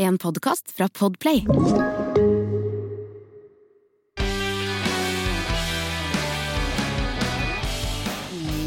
[0.00, 1.44] En podkast fra Podplay.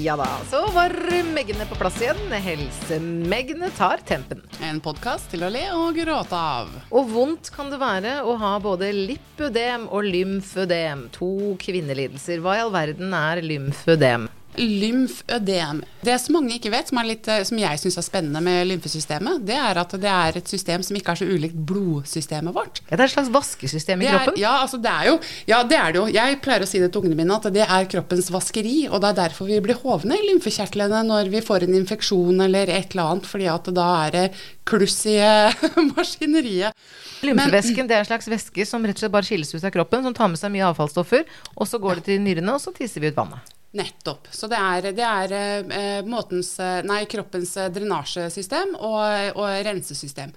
[0.01, 0.93] Ja da, så var
[1.33, 2.21] Meggene på plass igjen.
[2.29, 4.46] Helsemeggene tar tempen.
[4.61, 6.69] En podkast til å le og gråte av.
[6.93, 11.08] Og vondt kan det være å ha både lipødem og lymfødem.
[11.18, 12.46] To kvinnelidelser.
[12.46, 14.29] Hva i all verden er lymfødem?
[14.58, 15.81] Lymfødem.
[16.04, 19.55] Det som mange ikke vet, som, litt, som jeg syns er spennende med lymfesystemet, det
[19.58, 22.81] er at det er et system som ikke er så ulikt blodsystemet vårt.
[22.90, 24.41] Ja, det er et slags vaskesystem i er, kroppen?
[24.41, 25.16] ja, altså det er jo,
[25.50, 26.05] ja, det er det jo.
[26.13, 28.76] Jeg pleier å si det til ungene mine at det er kroppens vaskeri.
[28.90, 32.72] Og det er derfor vi blir hovne i lymfekjertlene når vi får en infeksjon eller
[32.74, 34.26] et eller annet, fordi at da er det
[34.70, 35.18] kluss i
[35.96, 36.77] maskineriet.
[37.24, 40.05] Lymfevæsken det er en slags væske som rett og slett bare skilles ut av kroppen,
[40.05, 41.27] som tar med seg mye avfallsstoffer.
[41.55, 43.54] Og så går det til nyrene, og så tisser vi ut vannet.
[43.73, 44.27] Nettopp.
[44.30, 50.34] Så det er, det er eh, måtens, eh, nei, kroppens eh, drenasjesystem og, og rensesystem.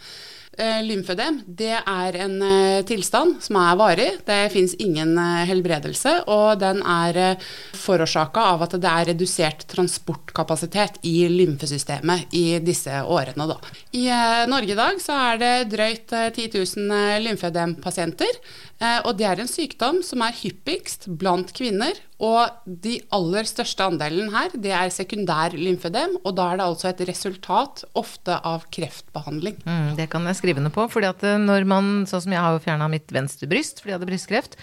[0.57, 4.09] Eh, lymfødem det er en eh, tilstand som er varig.
[4.25, 7.37] Det fins ingen eh, helbredelse, og den er
[7.77, 13.51] forårsaka av at det er redusert transportkapasitet i lymfesystemet i disse årene.
[13.53, 13.59] Da.
[13.93, 14.07] I
[14.49, 18.41] Norge i dag så er det drøyt eh, 10 000 eh, lymfødempasienter.
[18.77, 21.97] Og det er en sykdom som er hyppigst blant kvinner.
[22.21, 26.19] Og de aller største andelen her, det er sekundær lymfødem.
[26.25, 29.57] Og da er det altså et resultat ofte av kreftbehandling.
[29.65, 30.87] Mm, det kan jeg skrive ned på.
[30.89, 33.93] fordi at eh, når man, sånn som jeg har jo fjerna mitt venstre bryst fordi
[33.93, 34.57] jeg hadde brystkreft.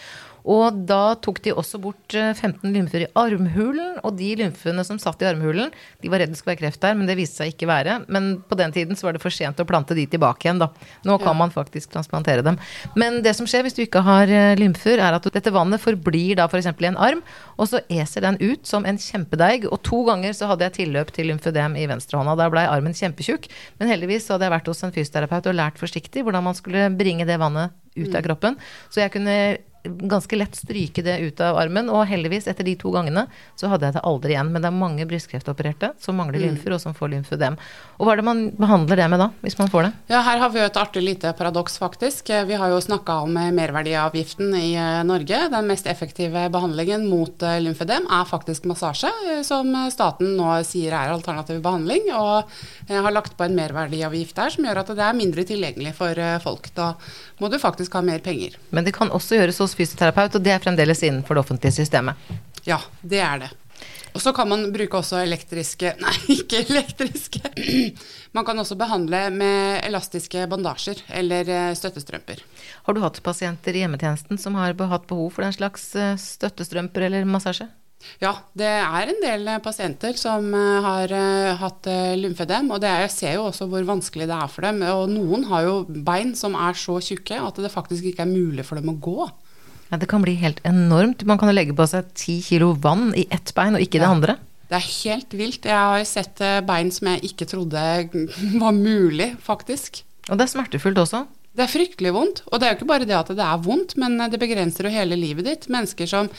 [0.50, 4.00] Og da tok de også bort eh, 15 lymfer i armhulen.
[4.04, 5.72] Og de lymfene som satt i armhulen,
[6.04, 8.00] de var redd det skulle være kreft der, men det viste seg ikke være.
[8.12, 10.70] Men på den tiden så var det for sent å plante de tilbake igjen, da.
[11.08, 12.58] Nå kan man faktisk transplantere dem.
[13.00, 16.40] Men det som skjer hvis du ikke har eh, lymfer, er at dette vannet forblir
[16.40, 16.72] da f.eks.
[16.74, 17.24] i en arm,
[17.58, 19.70] og så eser den ut som en kjempedeig.
[19.72, 22.36] Og to ganger så hadde jeg tilløp til lymfødem i venstrehånda.
[22.40, 23.48] Der blei armen kjempetjukk.
[23.80, 26.90] Men heldigvis så hadde jeg vært hos en fysioterapeut og lært forsiktig hvordan man skulle
[26.98, 28.58] bringe det vannet ut av kroppen.
[28.90, 29.36] Så jeg kunne
[29.84, 33.26] ganske lett stryke det ut av armen, og heldigvis, etter de to gangene,
[33.60, 34.52] så hadde jeg det aldri igjen.
[34.54, 37.58] Men det er mange brystkreftopererte som mangler lymfer, og som får lymfødem.
[38.00, 39.92] Og hva er det man behandler det med da, hvis man får det?
[40.14, 42.32] Ja, her har vi jo et artig lite paradoks, faktisk.
[42.32, 45.42] Eh, Vi har jo snakka om eh, merverdiavgiften i eh, Norge.
[45.52, 49.12] Den mest effektive behandlingen mot lymfødem er faktisk massasje,
[49.44, 52.08] som staten nå sier er alternativ behandling.
[52.16, 52.48] Og
[52.94, 56.70] har lagt på en merverdiavgift der som gjør at det er mindre tilgjengelig for folk.
[56.78, 56.94] Da
[57.42, 58.56] må du faktisk ha mer penger.
[58.72, 62.34] Men det kan også gjøres hos fysioterapeut, og det er fremdeles innenfor det offentlige systemet.
[62.68, 63.52] Ja, det er det.
[64.14, 67.42] Og så kan man bruke også elektriske Nei, ikke elektriske.
[68.34, 72.42] Man kan også behandle med elastiske bandasjer eller eh, støttestrømper.
[72.88, 77.08] Har du hatt pasienter i hjemmetjenesten som har hatt behov for den slags eh, støttestrømper
[77.10, 77.70] eller massasje?
[78.20, 81.14] Ja, det er en del eh, pasienter som har
[81.62, 82.70] hatt lymfedem.
[82.74, 84.84] og det er, jeg ser jo også hvor vanskelig det er for dem.
[84.94, 88.68] Og noen har jo bein som er så tjukke at det faktisk ikke er mulig
[88.68, 89.32] for dem å gå.
[89.94, 91.22] Ja, det kan bli helt enormt.
[91.30, 94.02] Man kan jo legge på seg ti kilo vann i ett bein, og ikke i
[94.02, 94.36] det andre.
[94.66, 95.68] Det er helt vilt.
[95.70, 97.84] Jeg har sett eh, bein som jeg ikke trodde
[98.64, 100.02] var mulig, faktisk.
[100.32, 101.28] Og det er smertefullt også.
[101.54, 102.40] Det er fryktelig vondt.
[102.50, 104.94] Og det er jo ikke bare det at det er vondt, men det begrenser jo
[104.94, 105.68] hele livet ditt.
[105.74, 106.30] Mennesker som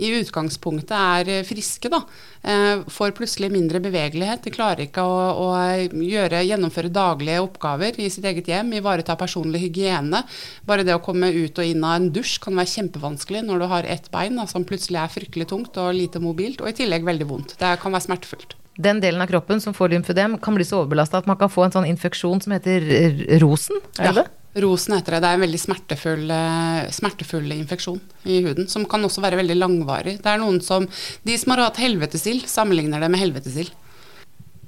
[0.00, 2.00] i utgangspunktet er eh, friske, da,
[2.40, 4.46] eh, får plutselig mindre bevegelighet.
[4.46, 5.50] De klarer ikke å, å
[5.92, 10.24] gjøre, gjennomføre daglige oppgaver i sitt eget hjem, ivareta personlig hygiene.
[10.64, 13.70] Bare det å komme ut og inn av en dusj kan være kjempevanskelig når du
[13.76, 17.04] har ett bein da, som plutselig er fryktelig tungt og lite mobilt, og i tillegg
[17.04, 17.58] veldig vondt.
[17.60, 18.56] Det kan være smertefullt.
[18.80, 21.66] Den delen av kroppen som får lymfødem, kan bli så overbelasta at man kan få
[21.66, 23.84] en sånn infeksjon som heter rosen.
[24.00, 24.30] Er det det?
[24.54, 25.22] Rosen heter det.
[25.24, 29.56] Det er en veldig smertefull, eh, smertefull infeksjon i huden, som kan også være veldig
[29.56, 30.18] langvarig.
[30.20, 30.86] Det er noen som,
[31.24, 33.70] De som har hatt helvetesild, sammenligner det med helvetesild.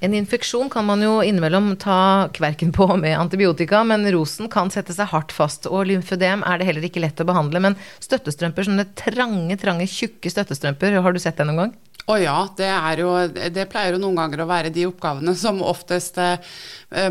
[0.01, 4.93] En infeksjon kan man jo innimellom ta kverken på med antibiotika, men rosen kan sette
[4.93, 5.67] seg hardt fast.
[5.67, 7.61] Og lymfødem er det heller ikke lett å behandle.
[7.61, 11.75] Men støttestrømper, sånne trange, trange, tjukke støttestrømper, har du sett det noen gang?
[12.05, 12.69] Å ja, det,
[13.01, 13.13] jo,
[13.55, 16.37] det pleier jo noen ganger å være de oppgavene som oftest eh,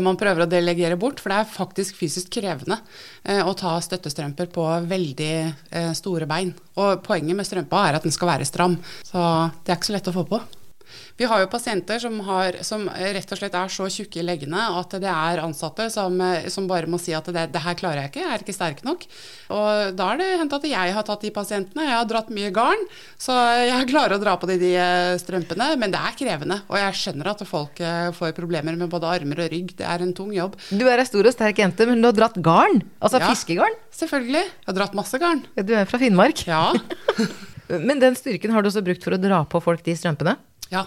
[0.04, 2.78] man prøver å delegere bort, for det er faktisk fysisk krevende
[3.26, 6.54] eh, å ta støttestrømper på veldig eh, store bein.
[6.78, 9.24] Og poenget med strømpa er at den skal være stram, så
[9.64, 10.44] det er ikke så lett å få på.
[11.18, 14.64] Vi har jo pasienter som, har, som rett og slett er så tjukke i leggene
[14.80, 18.02] at det er ansatte som, eh, som bare må si at det, det her klarer
[18.04, 19.06] jeg ikke, jeg er ikke sterk nok.
[19.54, 21.86] Og da er det hendt at jeg har tatt de pasientene.
[21.86, 22.84] Jeg har dratt mye garn,
[23.20, 25.72] så jeg klarer å dra på de, de eh, strømpene.
[25.80, 29.44] Men det er krevende, og jeg skjønner at folk eh, får problemer med både armer
[29.46, 29.74] og rygg.
[29.78, 30.58] Det er en tung jobb.
[30.74, 32.82] Du er ei stor og sterk jente, men du har dratt garn?
[33.00, 33.30] Altså Ja.
[33.32, 33.74] fiskegarn?
[33.94, 34.44] Selvfølgelig.
[34.44, 35.44] Jeg har dratt masse garn.
[35.54, 36.46] Du er fra Finnmark.
[36.50, 36.72] Ja.
[37.68, 40.34] Men den styrken har du også brukt for å dra på folk de strømpene?
[40.74, 40.84] Ja.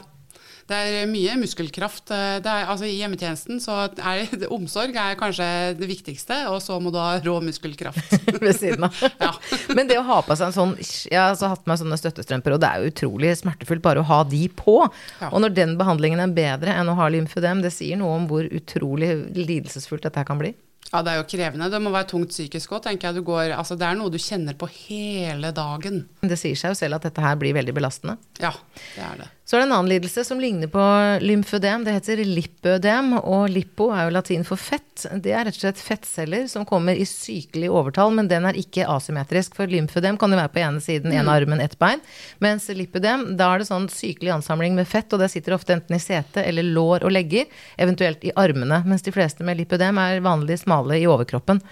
[0.67, 2.09] Det er mye muskelkraft.
[2.11, 5.47] Det er, altså, I hjemmetjenesten så er det, omsorg er kanskje
[5.79, 8.17] det viktigste, og så må du ha rå muskelkraft.
[8.43, 8.99] ved siden av.
[9.27, 9.31] Ja.
[9.75, 11.97] Men det å ha på seg en sånn Jeg har altså hatt på meg sånne
[11.99, 14.75] støttestrømper, og det er jo utrolig smertefullt bare å ha de på.
[15.21, 15.31] Ja.
[15.31, 18.47] Og når den behandlingen er bedre enn å ha lymfødem, det sier noe om hvor
[18.47, 20.51] utrolig lidelsesfullt dette kan bli.
[20.91, 21.71] Ja, det er jo krevende.
[21.71, 23.19] Det må være tungt psykisk òg, tenker jeg.
[23.19, 26.05] Du går, altså, det er noe du kjenner på hele dagen.
[26.23, 28.19] Det sier seg jo selv at dette her blir veldig belastende.
[28.43, 28.53] Ja,
[28.95, 29.31] det er det.
[29.47, 30.85] Så er det en annen lidelse som ligner på
[31.23, 31.85] lymfødem.
[31.85, 35.05] Det heter lipødem, og lipo er jo latin for fett.
[35.23, 38.83] Det er rett og slett fettceller som kommer i sykelig overtall, men den er ikke
[38.91, 39.55] asymmetrisk.
[39.55, 42.03] For lymfødem kan jo være på ene siden, en armen, ett bein.
[42.43, 45.95] Mens lipødem, da er det sånn sykelig ansamling med fett, og det sitter ofte enten
[45.95, 47.47] i sete eller lår og legger,
[47.79, 48.81] eventuelt i armene.
[48.83, 51.63] Mens de fleste med lipødem er vanlig smale i overkroppen.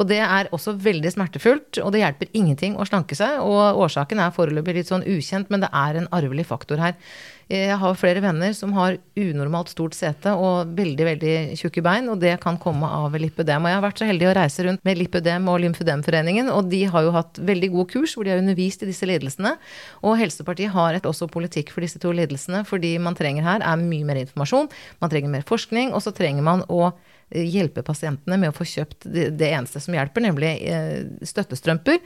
[0.00, 3.40] Og det er også veldig smertefullt, og det hjelper ingenting å slanke seg.
[3.44, 6.96] Og årsaken er foreløpig litt sånn ukjent, men det er en arvelig faktor her.
[7.52, 12.20] Jeg har flere venner som har unormalt stort sete og veldig veldig tjukke bein, og
[12.22, 13.66] det kan komme av lipødem.
[13.66, 16.84] Og jeg har vært så heldig å reise rundt med Lipødem og Lymfødemforeningen, og de
[16.88, 19.56] har jo hatt veldig gode kurs hvor de har undervist i disse lidelsene.
[20.00, 23.84] Og Helsepartiet har et også politikk for disse to lidelsene, fordi man trenger her er
[23.84, 24.70] mye mer informasjon,
[25.04, 26.92] man trenger mer forskning, og så trenger man å
[27.32, 32.00] hjelpe pasientene med å få kjøpt det, eneste som hjelper, nemlig eh, støttestrømper.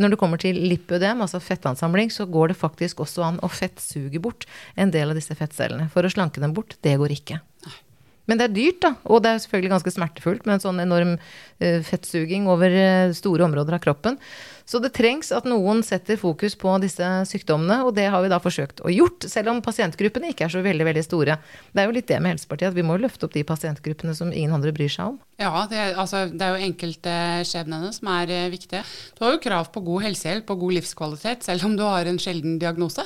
[0.00, 4.22] Når det kommer til lipødem, altså fettansamling, så går det faktisk også an å fettsuge
[4.22, 5.90] bort en del av disse fettcellene.
[5.92, 7.40] For å slanke dem bort, det går ikke.
[8.30, 8.92] Men det er dyrt, da.
[9.10, 13.46] Og det er selvfølgelig ganske smertefullt med en sånn enorm uh, fettsuging over uh, store
[13.48, 14.18] områder av kroppen.
[14.68, 18.38] Så det trengs at noen setter fokus på disse sykdommene, og det har vi da
[18.42, 21.36] forsøkt å gjort, selv om pasientgruppene ikke er så veldig, veldig store.
[21.74, 24.30] Det er jo litt det med Helsepartiet, at vi må løfte opp de pasientgruppene som
[24.30, 25.18] ingen andre bryr seg om.
[25.42, 28.84] Ja, det altså, det er jo enkeltskjebnene som er eh, viktige.
[29.18, 32.22] Du har jo krav på god helsehjelp og god livskvalitet, selv om du har en
[32.22, 33.04] sjelden diagnose.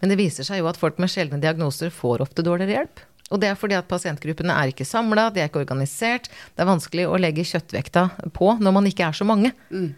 [0.00, 3.04] Men det viser seg jo at folk med sjeldne diagnoser får ofte dårligere hjelp.
[3.28, 6.30] Og det er fordi at pasientgruppene er ikke samla, de er ikke organisert.
[6.54, 9.52] Det er vanskelig å legge kjøttvekta på når man ikke er så mange.
[9.68, 9.92] Mm.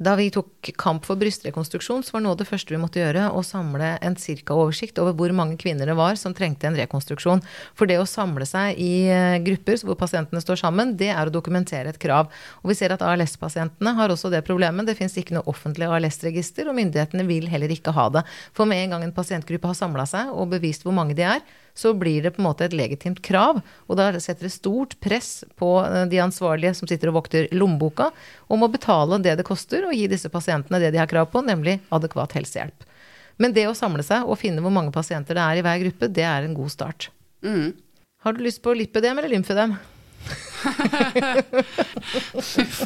[0.00, 3.26] Da vi tok kamp for brystrekonstruksjon, så var noe av det første vi måtte gjøre
[3.36, 7.42] å samle en cirka oversikt over hvor mange kvinner det var som trengte en rekonstruksjon.
[7.76, 11.34] For det å samle seg i eh, grupper hvor pasientene står sammen, det er å
[11.34, 12.32] dokumentere et krav.
[12.62, 14.88] Og vi ser at ALS-pasientene har også det problemet.
[14.88, 18.24] Det fins ikke noe offentlig ALS-register, og myndighetene vil heller ikke ha det.
[18.56, 21.44] For med en gang en pasientgruppe har samla seg og bevist hvor mange de er,
[21.80, 23.62] så blir det på en måte et legitimt krav.
[23.88, 28.10] Og da setter det stort press på eh, de ansvarlige som sitter og vokter lommeboka,
[28.52, 31.44] om å betale det det koster og gi disse pasientene det de har krav på,
[31.46, 32.88] nemlig adekvat helsehjelp.
[33.40, 36.10] Men det å samle seg og finne hvor mange pasienter det er i hver gruppe,
[36.12, 37.08] det er en god start.
[37.40, 37.72] Mm.
[38.20, 39.78] Har du lyst på lipødem eller lymfødem?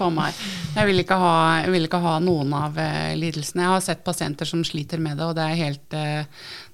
[0.04, 0.34] A meg.
[0.74, 1.32] Jeg vil, ha,
[1.64, 3.64] jeg vil ikke ha noen av uh, lidelsene.
[3.64, 6.22] Jeg har sett pasienter som sliter med det, og det er helt, uh,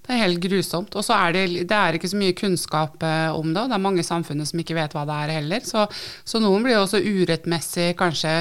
[0.06, 0.97] det er helt grusomt.
[0.97, 3.79] Og så er det, det er ikke så mye kunnskap uh, om det, og det
[3.79, 5.61] er mange i samfunnet som ikke vet hva det er heller.
[5.67, 5.87] Så,
[6.25, 8.35] så noen blir også urettmessig kanskje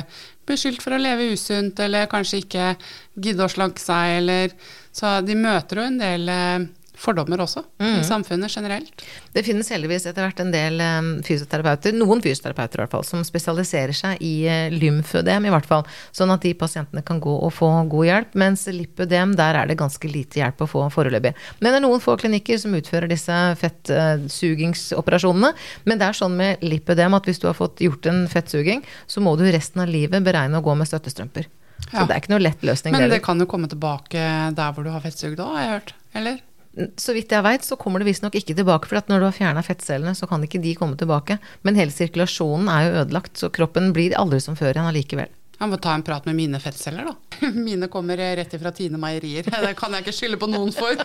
[0.50, 2.74] beskyldt for å leve usunt, eller kanskje ikke
[3.22, 4.46] gidde å slanke seg, eller
[4.96, 6.24] Så de møter jo en del
[7.00, 9.04] fordommer også, i samfunnet generelt.
[9.34, 13.24] Det finnes heldigvis etter hvert en del um, fysioterapeuter, noen fysioterapeuter i hvert fall, som
[13.26, 15.86] spesialiserer seg i uh, lymfødem, i hvert fall.
[16.16, 18.36] Sånn at de pasientene kan gå og få god hjelp.
[18.40, 21.34] Mens lipødem, der er det ganske lite hjelp å få foreløpig.
[21.60, 25.54] Men det er noen få klinikker som utfører disse fettsugingsoperasjonene.
[25.88, 29.24] Men det er sånn med lipødem at hvis du har fått gjort en fettsuging, så
[29.24, 31.48] må du resten av livet beregne å gå med støttestrømper.
[31.90, 32.94] Så det er ikke noe lett løsning.
[32.94, 34.20] Men det det kan jo komme tilbake
[34.56, 35.94] der hvor du har fettsugd òg, har jeg hørt.
[36.20, 36.42] Eller?
[37.02, 38.88] Så vidt jeg veit, så kommer det visstnok ikke tilbake.
[38.90, 41.40] For at når du har fjerna fettcellene, så kan ikke de komme tilbake.
[41.66, 45.34] Men hele sirkulasjonen er jo ødelagt, så kroppen blir aldri som før igjen allikevel.
[45.60, 47.50] Jeg må ta en prat med mine fettceller, da.
[47.68, 49.50] Mine kommer rett ifra Tine Meierier.
[49.66, 50.96] Det kan jeg ikke skylde på noen for.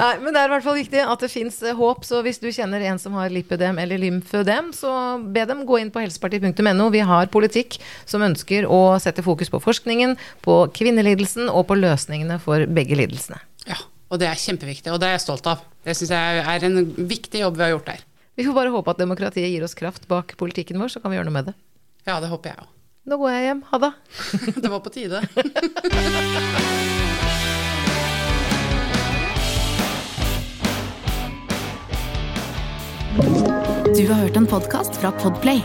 [0.00, 2.04] Nei, men det er i hvert fall viktig at det fins håp.
[2.06, 5.90] Så hvis du kjenner en som har lipødem eller lymfødem, så be dem gå inn
[5.92, 6.86] på helsepartiet.no.
[6.94, 12.40] Vi har politikk som ønsker å sette fokus på forskningen, på kvinnelidelsen og på løsningene
[12.44, 13.40] for begge lidelsene.
[13.68, 13.76] Ja,
[14.10, 15.64] og det er kjempeviktig, og det er jeg stolt av.
[15.84, 18.04] Det syns jeg er en viktig jobb vi har gjort der.
[18.38, 21.18] Vi får bare håpe at demokratiet gir oss kraft bak politikken vår, så kan vi
[21.18, 21.56] gjøre noe med det.
[22.08, 22.70] Ja, det håper jeg òg.
[23.10, 23.62] Nå går jeg hjem.
[23.70, 23.92] Ha det.
[24.62, 25.24] Det var på tide.
[33.96, 35.60] Du har hørt en podkast fra Podplay.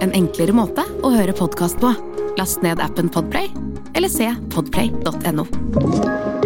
[0.00, 1.92] En enklere måte å høre podkast på.
[2.40, 3.52] Last ned appen Podplay,
[3.98, 6.37] eller se podplay.no.